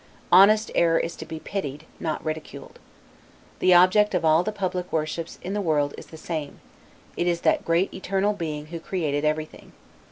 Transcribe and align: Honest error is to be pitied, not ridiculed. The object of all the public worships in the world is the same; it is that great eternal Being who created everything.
Honest 0.31 0.71
error 0.73 0.97
is 0.97 1.15
to 1.17 1.27
be 1.27 1.39
pitied, 1.39 1.85
not 1.99 2.25
ridiculed. 2.25 2.79
The 3.59 3.75
object 3.75 4.15
of 4.15 4.25
all 4.25 4.41
the 4.41 4.51
public 4.51 4.91
worships 4.91 5.37
in 5.43 5.53
the 5.53 5.61
world 5.61 5.93
is 5.95 6.07
the 6.07 6.17
same; 6.17 6.59
it 7.15 7.27
is 7.27 7.41
that 7.41 7.63
great 7.63 7.93
eternal 7.93 8.33
Being 8.33 8.65
who 8.73 8.79
created 8.79 9.23
everything. 9.23 9.73